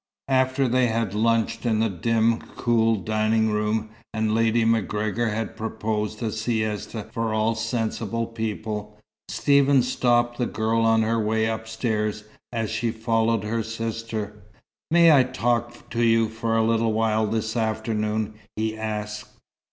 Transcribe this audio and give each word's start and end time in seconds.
After 0.29 0.67
they 0.67 0.87
had 0.87 1.13
lunched 1.13 1.63
in 1.63 1.77
the 1.79 1.87
dim, 1.87 2.39
cool 2.55 2.95
dining 2.95 3.51
room, 3.51 3.91
and 4.15 4.33
Lady 4.33 4.65
MacGregor 4.65 5.29
had 5.29 5.55
proposed 5.55 6.23
a 6.23 6.31
siesta 6.31 7.03
for 7.11 7.35
all 7.35 7.53
sensible 7.53 8.25
people, 8.25 8.97
Stephen 9.29 9.83
stopped 9.83 10.39
the 10.39 10.47
girl 10.47 10.81
on 10.85 11.03
her 11.03 11.19
way 11.19 11.45
upstairs 11.45 12.23
as 12.51 12.71
she 12.71 12.89
followed 12.89 13.43
her 13.43 13.61
sister. 13.61 14.33
"May 14.89 15.11
I 15.11 15.21
talk 15.21 15.87
to 15.91 16.01
you 16.01 16.29
for 16.29 16.57
a 16.57 16.63
little 16.63 16.93
while 16.93 17.27
this 17.27 17.55
afternoon?" 17.55 18.33
he 18.55 18.75
asked. 18.75 19.29